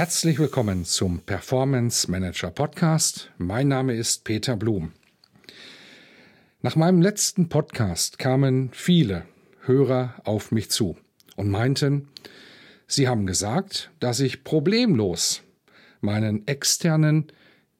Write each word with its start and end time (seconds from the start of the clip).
Herzlich 0.00 0.38
willkommen 0.38 0.86
zum 0.86 1.20
Performance 1.20 2.10
Manager 2.10 2.50
Podcast. 2.50 3.30
Mein 3.36 3.68
Name 3.68 3.94
ist 3.94 4.24
Peter 4.24 4.56
Blum. 4.56 4.92
Nach 6.62 6.74
meinem 6.74 7.02
letzten 7.02 7.50
Podcast 7.50 8.18
kamen 8.18 8.70
viele 8.72 9.26
Hörer 9.66 10.14
auf 10.24 10.52
mich 10.52 10.70
zu 10.70 10.96
und 11.36 11.50
meinten, 11.50 12.08
sie 12.86 13.08
haben 13.08 13.26
gesagt, 13.26 13.90
dass 14.00 14.20
ich 14.20 14.42
problemlos 14.42 15.42
meinen 16.00 16.46
externen 16.46 17.26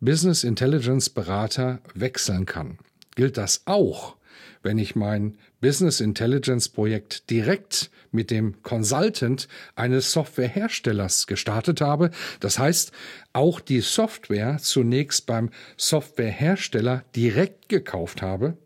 Business 0.00 0.44
Intelligence 0.44 1.08
Berater 1.08 1.80
wechseln 1.94 2.44
kann. 2.44 2.76
Gilt 3.14 3.38
das 3.38 3.62
auch, 3.64 4.16
wenn 4.62 4.78
ich 4.78 4.96
mein 4.96 5.38
Business 5.60 6.00
Intelligence 6.00 6.68
Projekt 6.68 7.30
direkt 7.30 7.90
mit 8.12 8.30
dem 8.30 8.62
Consultant 8.62 9.48
eines 9.74 10.12
Softwareherstellers 10.12 11.26
gestartet 11.26 11.80
habe. 11.80 12.10
Das 12.40 12.58
heißt, 12.58 12.92
auch 13.32 13.60
die 13.60 13.80
Software 13.80 14.58
zunächst 14.60 15.26
beim 15.26 15.50
Softwarehersteller 15.76 17.04
direkt 17.14 17.68
gekauft 17.68 18.22
habe, 18.22 18.56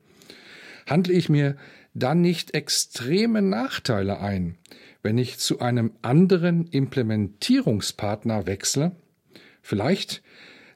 handle 0.86 1.14
ich 1.14 1.28
mir 1.28 1.56
dann 1.94 2.20
nicht 2.20 2.54
extreme 2.54 3.42
Nachteile 3.42 4.20
ein, 4.20 4.58
wenn 5.02 5.18
ich 5.18 5.38
zu 5.38 5.60
einem 5.60 5.92
anderen 6.02 6.66
Implementierungspartner 6.66 8.46
wechsle? 8.46 8.92
Vielleicht 9.62 10.22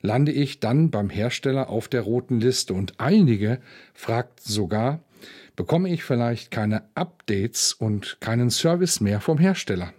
lande 0.02 0.32
ich 0.32 0.60
dann 0.60 0.91
beim 0.91 1.10
Hersteller 1.10 1.68
auf 1.68 1.88
der 1.88 2.02
roten 2.02 2.41
Liste 2.41 2.74
und 2.74 2.98
einige 2.98 3.60
fragt 3.94 4.40
sogar, 4.40 5.00
bekomme 5.56 5.92
ich 5.92 6.05
vielleicht 6.05 6.50
keine 6.50 6.84
Updates 6.94 7.72
und 7.72 8.18
keinen 8.20 8.50
Service 8.50 9.00
mehr 9.00 9.20
vom 9.20 9.38
Hersteller. 9.38 9.92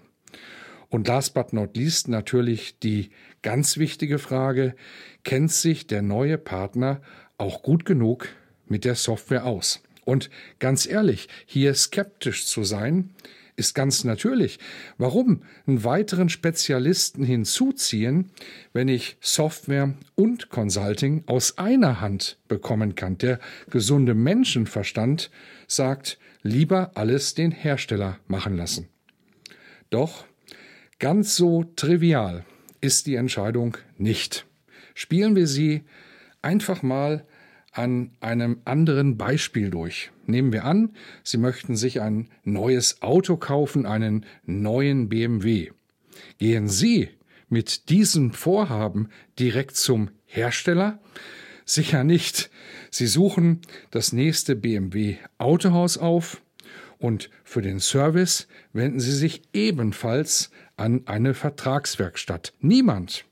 Und 0.90 1.08
last 1.08 1.34
but 1.34 1.54
not 1.54 1.78
least 1.78 2.08
natürlich 2.08 2.80
die 2.80 3.12
ganz 3.42 3.78
wichtige 3.78 4.20
Frage, 4.20 4.76
kennt 5.24 5.52
sich 5.52 5.86
der 5.86 6.02
neue 6.02 6.38
Partner 6.38 7.02
auch 7.38 7.62
gut 7.62 7.86
genug 7.86 8.30
mit 8.68 8.86
der 8.86 8.96
Software 8.96 9.46
aus? 9.46 9.84
Und 10.06 10.30
ganz 10.58 10.88
ehrlich, 10.88 11.28
hier 11.46 11.76
skeptisch 11.76 12.48
zu 12.48 12.64
sein, 12.64 13.12
ist 13.60 13.76
ganz 13.76 14.04
natürlich. 14.04 14.58
Warum 14.98 15.44
einen 15.68 15.84
weiteren 15.84 16.30
Spezialisten 16.30 17.24
hinzuziehen, 17.24 18.32
wenn 18.74 18.88
ich 18.88 19.18
Software 19.20 19.94
und 20.16 20.50
Consulting 20.50 21.24
aus 21.28 21.58
einer 21.58 22.02
Hand 22.02 22.40
bekommen 22.48 22.96
kann? 22.96 23.18
Der 23.18 23.40
gesunde 23.70 24.16
Menschenverstand 24.16 25.30
sagt, 25.68 26.18
lieber 26.42 26.92
alles 26.96 27.36
den 27.36 27.52
Hersteller 27.52 28.18
machen 28.28 28.56
lassen. 28.56 28.88
Doch 29.90 30.26
ganz 31.00 31.36
so 31.36 31.66
trivial 31.76 32.46
ist 32.82 33.08
die 33.08 33.16
Entscheidung 33.16 33.78
nicht. 33.98 34.46
Spielen 34.96 35.36
wir 35.36 35.48
sie 35.48 35.84
einfach 36.42 36.82
mal 36.82 37.26
an 37.72 38.12
einem 38.20 38.62
anderen 38.66 39.18
Beispiel 39.18 39.70
durch. 39.70 40.12
Nehmen 40.26 40.52
wir 40.52 40.66
an, 40.66 40.92
Sie 41.24 41.38
möchten 41.38 41.76
sich 41.76 42.02
ein 42.02 42.30
neues 42.44 43.02
Auto 43.02 43.38
kaufen, 43.38 43.86
einen 43.86 44.26
neuen 44.46 45.10
BMW. 45.10 45.72
Gehen 46.38 46.68
Sie 46.68 47.10
mit 47.50 47.90
diesem 47.90 48.32
Vorhaben 48.32 49.10
direkt 49.38 49.76
zum 49.76 50.10
Hersteller? 50.26 51.00
Sicher 51.66 52.04
nicht. 52.04 52.50
Sie 52.92 53.08
suchen 53.08 53.62
das 53.92 54.14
nächste 54.14 54.56
BMW 54.56 55.18
Autohaus 55.38 55.98
auf 55.98 56.42
und 56.98 57.30
für 57.44 57.62
den 57.62 57.80
Service 57.80 58.48
wenden 58.74 59.00
Sie 59.00 59.16
sich 59.16 59.44
ebenfalls 59.54 60.52
an 60.78 61.04
eine 61.06 61.34
Vertragswerkstatt. 61.34 62.54
Niemand 62.60 63.26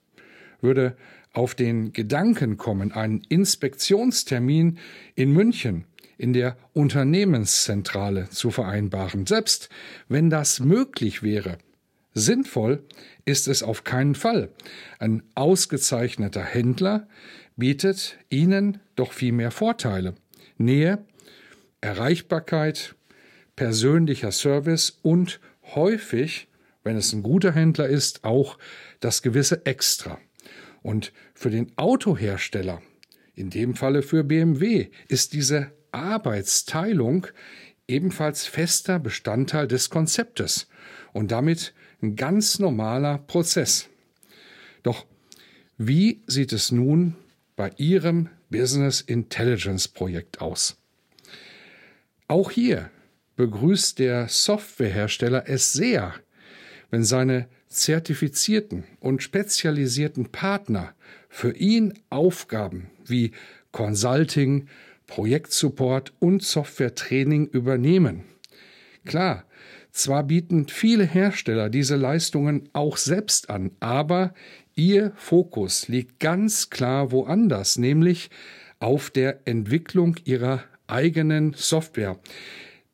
würde 0.61 0.95
auf 1.37 1.53
den 1.53 1.93
Gedanken 1.93 2.57
kommen, 2.57 2.91
einen 2.91 3.21
Inspektionstermin 3.29 4.79
in 5.13 5.31
München 5.31 5.85
in 6.17 6.33
der 6.33 6.57
Unternehmenszentrale 6.73 8.27
zu 8.31 8.49
vereinbaren. 8.49 9.27
Selbst 9.27 9.69
wenn 10.09 10.31
das 10.31 10.59
möglich 10.59 11.21
wäre, 11.21 11.59
sinnvoll 12.15 12.81
ist 13.23 13.47
es 13.47 13.61
auf 13.61 13.83
keinen 13.83 14.15
Fall. 14.15 14.49
Ein 14.97 15.21
ausgezeichneter 15.35 16.41
Händler 16.41 17.07
bietet 17.55 18.17
Ihnen 18.29 18.79
doch 18.95 19.11
viel 19.11 19.31
mehr 19.31 19.51
Vorteile. 19.51 20.15
Nähe, 20.57 21.05
Erreichbarkeit, 21.81 22.95
persönlicher 23.55 24.31
Service 24.31 24.97
und 25.03 25.39
häufig, 25.75 26.47
wenn 26.83 26.97
es 26.97 27.13
ein 27.13 27.21
guter 27.21 27.51
Händler 27.51 27.87
ist, 27.87 28.23
auch 28.23 28.57
das 29.01 29.21
gewisse 29.21 29.67
Extra. 29.67 30.17
Und 30.81 31.11
für 31.33 31.49
den 31.49 31.71
Autohersteller, 31.77 32.81
in 33.35 33.49
dem 33.49 33.75
Falle 33.75 34.01
für 34.01 34.23
BMW, 34.23 34.89
ist 35.07 35.33
diese 35.33 35.71
Arbeitsteilung 35.91 37.27
ebenfalls 37.87 38.45
fester 38.45 38.99
Bestandteil 38.99 39.67
des 39.67 39.89
Konzeptes 39.89 40.67
und 41.13 41.31
damit 41.31 41.73
ein 42.01 42.15
ganz 42.15 42.59
normaler 42.59 43.17
Prozess. 43.17 43.89
Doch 44.83 45.05
wie 45.77 46.21
sieht 46.27 46.53
es 46.53 46.71
nun 46.71 47.15
bei 47.55 47.71
Ihrem 47.77 48.29
Business 48.49 49.01
Intelligence 49.01 49.87
Projekt 49.87 50.41
aus? 50.41 50.77
Auch 52.27 52.51
hier 52.51 52.89
begrüßt 53.35 53.99
der 53.99 54.27
Softwarehersteller 54.27 55.47
es 55.47 55.71
sehr, 55.73 56.13
wenn 56.89 57.03
seine 57.03 57.47
zertifizierten 57.69 58.83
und 58.99 59.23
spezialisierten 59.23 60.31
Partner 60.31 60.93
für 61.29 61.55
ihn 61.55 61.93
Aufgaben 62.09 62.89
wie 63.05 63.31
Consulting, 63.71 64.67
Projektsupport 65.07 66.13
und 66.19 66.43
Softwaretraining 66.43 67.47
übernehmen. 67.47 68.23
Klar, 69.05 69.45
zwar 69.91 70.23
bieten 70.23 70.67
viele 70.67 71.05
Hersteller 71.05 71.69
diese 71.69 71.95
Leistungen 71.95 72.69
auch 72.73 72.97
selbst 72.97 73.49
an, 73.49 73.71
aber 73.79 74.33
ihr 74.75 75.11
Fokus 75.15 75.87
liegt 75.87 76.19
ganz 76.19 76.69
klar 76.69 77.11
woanders, 77.11 77.77
nämlich 77.77 78.29
auf 78.79 79.09
der 79.09 79.39
Entwicklung 79.45 80.15
ihrer 80.23 80.63
eigenen 80.87 81.53
Software. 81.53 82.19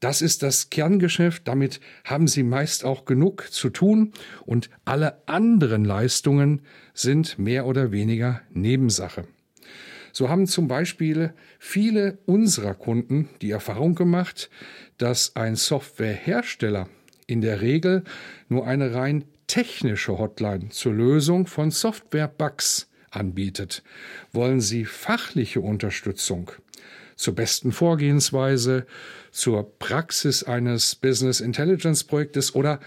Das 0.03 0.22
ist 0.22 0.44
das 0.44 0.69
Kerngeschäft, 0.69 1.47
damit 1.47 1.80
haben 2.03 2.28
Sie 2.28 2.44
meist 2.44 2.84
auch 2.84 3.06
genug 3.06 3.47
zu 3.53 3.69
tun 3.69 4.12
und 4.46 4.69
alle 4.84 5.25
anderen 5.30 5.86
Leistungen 5.86 6.64
sind 6.94 7.40
mehr 7.40 7.66
oder 7.66 7.94
weniger 7.94 8.42
Nebensache. 8.52 9.25
So 10.12 10.28
haben 10.28 10.46
zum 10.46 10.68
Beispiel 10.68 11.34
viele 11.58 12.18
unserer 12.25 12.74
Kunden 12.74 13.30
die 13.42 13.52
Erfahrung 13.52 13.96
gemacht, 13.96 14.50
dass 14.97 15.38
ein 15.38 15.56
Softwarehersteller 15.56 16.90
in 17.25 17.39
der 17.39 17.62
Regel 17.62 18.04
nur 18.50 18.68
eine 18.68 18.94
rein 18.94 19.24
technische 19.48 20.18
Hotline 20.18 20.68
zur 20.68 20.92
Lösung 20.92 21.48
von 21.48 21.72
Software-Bugs 21.72 22.89
anbietet. 23.10 23.83
Wollen 24.33 24.60
Sie 24.60 24.83
fachliche 24.83 25.62
Unterstützung 25.62 26.51
zur 27.15 27.36
besten 27.36 27.71
Vorgehensweise, 27.71 28.86
zur 29.31 29.77
Praxis 29.80 30.44
eines 30.44 30.95
Business 30.95 31.39
Intelligence 31.39 32.04
Projektes 32.04 32.56
oder 32.56 32.80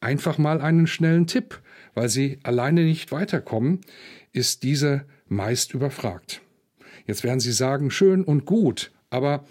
einfach 0.00 0.38
mal 0.38 0.60
einen 0.60 0.86
schnellen 0.86 1.26
Tipp, 1.26 1.60
weil 1.94 2.08
Sie 2.08 2.38
alleine 2.42 2.84
nicht 2.84 3.12
weiterkommen, 3.12 3.80
ist 4.32 4.62
diese 4.62 5.04
meist 5.28 5.74
überfragt. 5.74 6.42
Jetzt 7.06 7.24
werden 7.24 7.40
Sie 7.40 7.52
sagen, 7.52 7.90
schön 7.90 8.24
und 8.24 8.44
gut, 8.44 8.92
aber 9.10 9.46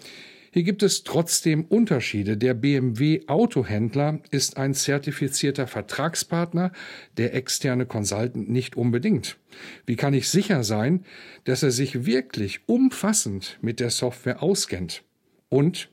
hier 0.56 0.62
gibt 0.62 0.82
es 0.82 1.04
trotzdem 1.04 1.66
Unterschiede. 1.66 2.38
Der 2.38 2.54
BMW 2.54 3.24
Autohändler 3.26 4.20
ist 4.30 4.56
ein 4.56 4.72
zertifizierter 4.72 5.66
Vertragspartner, 5.66 6.72
der 7.18 7.34
externe 7.34 7.84
Consultant 7.84 8.48
nicht 8.48 8.74
unbedingt. 8.74 9.36
Wie 9.84 9.96
kann 9.96 10.14
ich 10.14 10.30
sicher 10.30 10.64
sein, 10.64 11.04
dass 11.44 11.62
er 11.62 11.72
sich 11.72 12.06
wirklich 12.06 12.60
umfassend 12.64 13.58
mit 13.60 13.80
der 13.80 13.90
Software 13.90 14.42
auskennt 14.42 15.04
und 15.50 15.90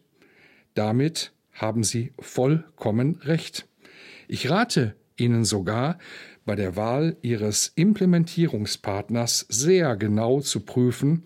damit 0.76 1.34
haben 1.52 1.84
Sie 1.84 2.14
vollkommen 2.18 3.20
recht. 3.22 3.68
Ich 4.30 4.50
rate 4.50 4.96
Ihnen 5.18 5.44
sogar, 5.44 6.00
bei 6.46 6.56
der 6.56 6.78
Wahl 6.78 7.18
Ihres 7.22 7.74
Implementierungspartners 7.76 9.46
sehr 9.50 9.98
genau 9.98 10.40
zu 10.40 10.62
prüfen, 10.62 11.24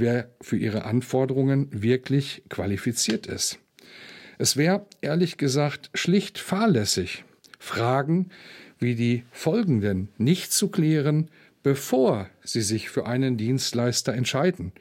wer 0.00 0.30
für 0.40 0.56
Ihre 0.56 0.84
Anforderungen 0.84 1.68
wirklich 1.70 2.42
qualifiziert 2.48 3.26
ist. 3.26 3.58
Es 4.38 4.56
wäre 4.56 4.86
ehrlich 5.00 5.36
gesagt 5.36 5.90
schlicht 5.94 6.38
fahrlässig, 6.38 7.24
Fragen 7.58 8.30
wie 8.78 8.94
die 8.94 9.24
folgenden 9.30 10.08
nicht 10.16 10.52
zu 10.52 10.68
klären, 10.68 11.28
bevor 11.62 12.28
Sie 12.42 12.62
sich 12.62 12.88
für 12.88 13.06
einen 13.06 13.36
Dienstleister 13.36 14.14
entscheiden. 14.14 14.72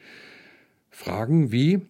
Fragen 0.90 1.52
wie 1.52 1.82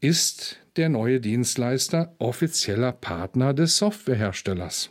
ist 0.00 0.58
der 0.76 0.90
neue 0.90 1.20
Dienstleister 1.20 2.14
offizieller 2.18 2.92
Partner 2.92 3.54
des 3.54 3.78
Softwareherstellers? 3.78 4.90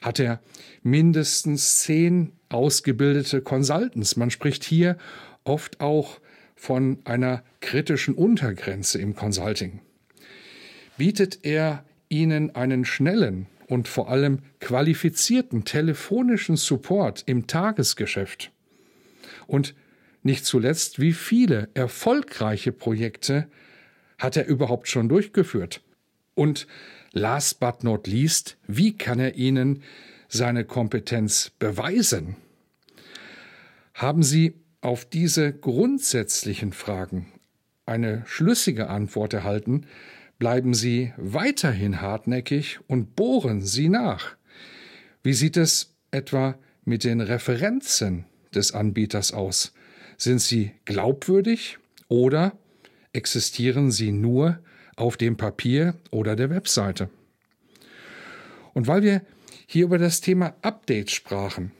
Hat 0.00 0.18
er 0.18 0.40
mindestens 0.82 1.80
zehn 1.80 2.32
ausgebildete 2.48 3.42
Consultants? 3.42 4.16
Man 4.16 4.30
spricht 4.30 4.64
hier 4.64 4.96
oft 5.44 5.80
auch 5.80 6.20
von 6.64 6.96
einer 7.04 7.44
kritischen 7.60 8.14
Untergrenze 8.14 8.98
im 8.98 9.14
Consulting. 9.14 9.82
Bietet 10.96 11.40
er 11.42 11.84
Ihnen 12.08 12.54
einen 12.54 12.86
schnellen 12.86 13.48
und 13.66 13.86
vor 13.86 14.08
allem 14.08 14.38
qualifizierten 14.60 15.66
telefonischen 15.66 16.56
Support 16.56 17.24
im 17.26 17.46
Tagesgeschäft? 17.46 18.50
Und 19.46 19.74
nicht 20.22 20.46
zuletzt, 20.46 21.00
wie 21.00 21.12
viele 21.12 21.68
erfolgreiche 21.74 22.72
Projekte 22.72 23.46
hat 24.18 24.38
er 24.38 24.46
überhaupt 24.46 24.88
schon 24.88 25.10
durchgeführt? 25.10 25.82
Und 26.34 26.66
last 27.12 27.60
but 27.60 27.84
not 27.84 28.06
least, 28.06 28.56
wie 28.66 28.96
kann 28.96 29.20
er 29.20 29.34
Ihnen 29.34 29.82
seine 30.28 30.64
Kompetenz 30.64 31.50
beweisen? 31.58 32.36
Haben 33.92 34.22
Sie 34.22 34.63
auf 34.84 35.06
diese 35.06 35.50
grundsätzlichen 35.50 36.72
Fragen 36.74 37.32
eine 37.86 38.22
schlüssige 38.26 38.88
Antwort 38.90 39.32
erhalten, 39.32 39.86
bleiben 40.38 40.74
Sie 40.74 41.14
weiterhin 41.16 42.02
hartnäckig 42.02 42.80
und 42.86 43.16
bohren 43.16 43.62
Sie 43.62 43.88
nach. 43.88 44.36
Wie 45.22 45.32
sieht 45.32 45.56
es 45.56 45.94
etwa 46.10 46.58
mit 46.84 47.02
den 47.02 47.22
Referenzen 47.22 48.26
des 48.54 48.72
Anbieters 48.72 49.32
aus? 49.32 49.72
Sind 50.18 50.40
sie 50.40 50.72
glaubwürdig 50.84 51.78
oder 52.08 52.52
existieren 53.14 53.90
sie 53.90 54.12
nur 54.12 54.58
auf 54.96 55.16
dem 55.16 55.38
Papier 55.38 55.94
oder 56.10 56.36
der 56.36 56.50
Webseite. 56.50 57.08
Und 58.74 58.86
weil 58.86 59.02
wir 59.02 59.22
hier 59.66 59.84
über 59.84 59.98
das 59.98 60.20
Thema 60.20 60.54
Updates 60.60 61.12
sprachen, 61.12 61.72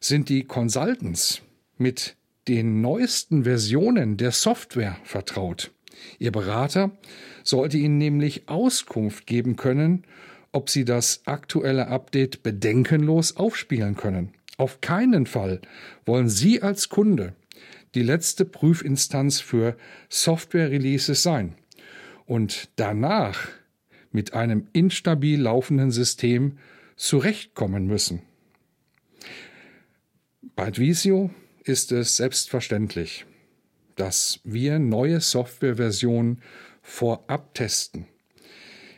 sind 0.00 0.28
die 0.28 0.44
Consultants 0.44 1.42
mit 1.76 2.16
den 2.48 2.80
neuesten 2.80 3.44
Versionen 3.44 4.16
der 4.16 4.30
Software 4.30 4.96
vertraut. 5.04 5.72
Ihr 6.18 6.32
Berater 6.32 6.92
sollte 7.42 7.78
Ihnen 7.78 7.98
nämlich 7.98 8.48
Auskunft 8.48 9.26
geben 9.26 9.56
können, 9.56 10.04
ob 10.52 10.70
Sie 10.70 10.84
das 10.84 11.22
aktuelle 11.26 11.88
Update 11.88 12.42
bedenkenlos 12.42 13.36
aufspielen 13.36 13.96
können. 13.96 14.32
Auf 14.56 14.80
keinen 14.80 15.26
Fall 15.26 15.60
wollen 16.04 16.28
Sie 16.28 16.62
als 16.62 16.88
Kunde 16.88 17.34
die 17.94 18.02
letzte 18.02 18.44
Prüfinstanz 18.44 19.40
für 19.40 19.76
Software-Releases 20.08 21.22
sein 21.22 21.54
und 22.26 22.68
danach 22.76 23.48
mit 24.12 24.34
einem 24.34 24.68
instabil 24.72 25.40
laufenden 25.40 25.90
System 25.90 26.58
zurechtkommen 26.96 27.86
müssen. 27.86 28.22
Bei 30.54 30.66
Advisio 30.66 31.30
ist 31.68 31.90
es 31.90 32.16
selbstverständlich, 32.16 33.26
dass 33.96 34.40
wir 34.44 34.78
neue 34.78 35.20
Softwareversionen 35.20 36.40
vorab 36.80 37.54
testen. 37.54 38.06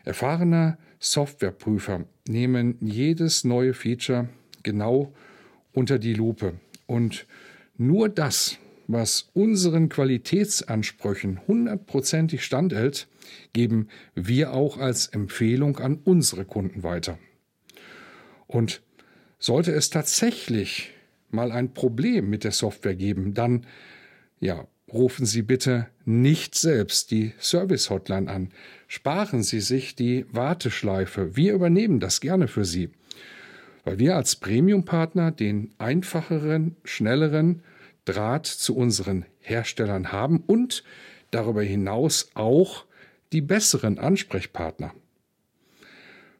Erfahrene 0.04 0.76
Softwareprüfer 0.98 2.04
nehmen 2.28 2.76
jedes 2.80 3.44
neue 3.44 3.72
Feature 3.72 4.28
genau 4.62 5.14
unter 5.72 5.98
die 5.98 6.14
Lupe 6.14 6.60
und 6.86 7.26
nur 7.76 8.08
das, 8.08 8.58
was 8.86 9.30
unseren 9.34 9.88
Qualitätsansprüchen 9.88 11.46
hundertprozentig 11.46 12.44
standhält, 12.44 13.08
geben 13.52 13.88
wir 14.14 14.52
auch 14.52 14.78
als 14.78 15.06
Empfehlung 15.06 15.78
an 15.78 16.00
unsere 16.04 16.44
Kunden 16.44 16.82
weiter. 16.82 17.18
Und 18.46 18.82
sollte 19.38 19.72
es 19.72 19.90
tatsächlich 19.90 20.92
mal 21.30 21.52
ein 21.52 21.74
Problem 21.74 22.30
mit 22.30 22.44
der 22.44 22.52
Software 22.52 22.94
geben, 22.94 23.34
dann 23.34 23.66
ja, 24.40 24.66
rufen 24.92 25.26
Sie 25.26 25.42
bitte 25.42 25.88
nicht 26.04 26.54
selbst 26.54 27.10
die 27.10 27.32
Service 27.40 27.90
Hotline 27.90 28.30
an. 28.30 28.50
Sparen 28.86 29.42
Sie 29.42 29.60
sich 29.60 29.94
die 29.94 30.26
Warteschleife. 30.30 31.36
Wir 31.36 31.52
übernehmen 31.52 32.00
das 32.00 32.20
gerne 32.20 32.48
für 32.48 32.64
Sie. 32.64 32.90
Weil 33.84 33.98
wir 33.98 34.16
als 34.16 34.36
Premium-Partner 34.36 35.30
den 35.30 35.70
einfacheren, 35.78 36.76
schnelleren 36.84 37.62
Draht 38.04 38.46
zu 38.46 38.76
unseren 38.76 39.26
Herstellern 39.40 40.12
haben 40.12 40.42
und 40.46 40.82
darüber 41.30 41.62
hinaus 41.62 42.30
auch 42.34 42.86
die 43.32 43.42
besseren 43.42 43.98
Ansprechpartner. 43.98 44.94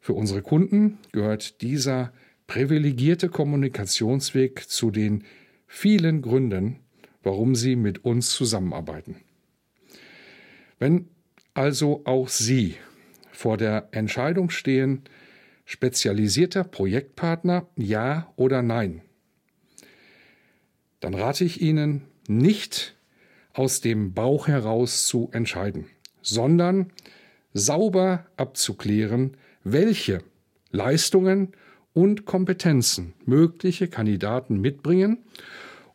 Für 0.00 0.14
unsere 0.14 0.40
Kunden 0.40 0.98
gehört 1.12 1.60
dieser 1.60 2.12
privilegierte 2.48 3.28
Kommunikationsweg 3.28 4.68
zu 4.68 4.90
den 4.90 5.22
vielen 5.68 6.22
Gründen, 6.22 6.80
warum 7.22 7.54
sie 7.54 7.76
mit 7.76 8.04
uns 8.04 8.30
zusammenarbeiten. 8.30 9.16
Wenn 10.80 11.08
also 11.54 12.02
auch 12.04 12.28
Sie 12.28 12.76
vor 13.32 13.56
der 13.56 13.88
Entscheidung 13.90 14.50
stehen, 14.50 15.02
spezialisierter 15.64 16.64
Projektpartner 16.64 17.68
ja 17.76 18.32
oder 18.36 18.62
nein, 18.62 19.02
dann 21.00 21.14
rate 21.14 21.44
ich 21.44 21.60
Ihnen, 21.60 22.02
nicht 22.28 22.96
aus 23.52 23.80
dem 23.80 24.14
Bauch 24.14 24.48
heraus 24.48 25.06
zu 25.06 25.30
entscheiden, 25.32 25.86
sondern 26.22 26.92
sauber 27.52 28.26
abzuklären, 28.36 29.36
welche 29.64 30.22
Leistungen 30.70 31.52
und 31.98 32.26
Kompetenzen 32.26 33.12
mögliche 33.26 33.88
Kandidaten 33.88 34.60
mitbringen 34.60 35.18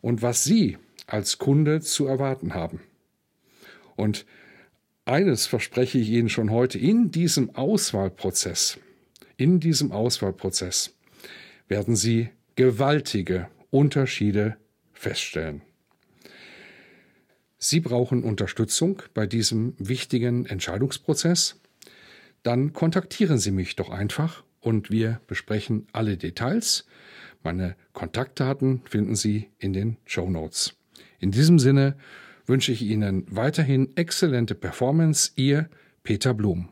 und 0.02 0.20
was 0.20 0.44
Sie 0.44 0.76
als 1.06 1.38
Kunde 1.38 1.80
zu 1.80 2.06
erwarten 2.06 2.52
haben. 2.52 2.80
Und 3.96 4.26
eines 5.06 5.46
verspreche 5.46 5.96
ich 5.96 6.10
Ihnen 6.10 6.28
schon 6.28 6.50
heute, 6.50 6.78
in 6.78 7.10
diesem 7.10 7.54
Auswahlprozess, 7.54 8.78
in 9.38 9.60
diesem 9.60 9.92
Auswahlprozess 9.92 10.94
werden 11.68 11.96
Sie 11.96 12.28
gewaltige 12.54 13.48
Unterschiede 13.70 14.58
feststellen. 14.92 15.62
Sie 17.56 17.80
brauchen 17.80 18.24
Unterstützung 18.24 19.02
bei 19.14 19.26
diesem 19.26 19.72
wichtigen 19.78 20.44
Entscheidungsprozess? 20.44 21.62
Dann 22.42 22.74
kontaktieren 22.74 23.38
Sie 23.38 23.52
mich 23.52 23.74
doch 23.74 23.88
einfach 23.88 24.44
und 24.64 24.90
wir 24.90 25.20
besprechen 25.26 25.86
alle 25.92 26.16
Details. 26.16 26.86
Meine 27.42 27.76
Kontaktdaten 27.92 28.82
finden 28.88 29.14
Sie 29.14 29.50
in 29.58 29.74
den 29.74 29.98
Show 30.06 30.30
Notes. 30.30 30.74
In 31.20 31.30
diesem 31.30 31.58
Sinne 31.58 31.96
wünsche 32.46 32.72
ich 32.72 32.82
Ihnen 32.82 33.26
weiterhin 33.28 33.94
exzellente 33.96 34.54
Performance. 34.54 35.32
Ihr 35.36 35.68
Peter 36.02 36.32
Blum. 36.32 36.70